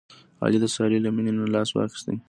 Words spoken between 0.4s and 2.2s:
علي د سارې له مینې نه لاس واخیست.